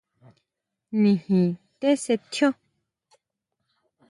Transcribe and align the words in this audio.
Nijin 1.01 1.45
tesetjio. 1.79 2.49